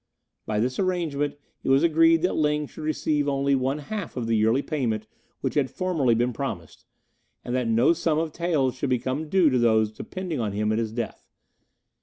[0.47, 4.35] By this arrangement it was agreed that Ling should receive only one half of the
[4.35, 5.05] yearly payment
[5.41, 6.85] which had formerly been promised,
[7.45, 10.79] and that no sum of taels should become due to those depending on him at
[10.79, 11.27] his death.